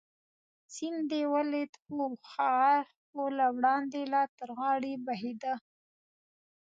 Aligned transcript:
سیند 0.73 1.03
دې 1.11 1.21
ولید؟ 1.33 1.71
هو، 1.89 2.03
هغه 2.33 2.71
خو 3.05 3.21
له 3.37 3.45
وړاندې 3.55 4.01
لا 4.13 4.23
تر 4.37 4.49
غاړې 4.57 4.93
بهېده. 5.05 5.53